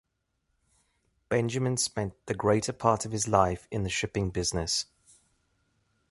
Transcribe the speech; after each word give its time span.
Benjamin 1.29 1.77
spent 1.77 2.15
the 2.25 2.33
greater 2.33 2.73
part 2.73 3.05
of 3.05 3.11
his 3.11 3.27
life 3.27 3.67
in 3.69 3.83
the 3.83 3.89
shipping 3.91 4.31
business. 4.31 4.87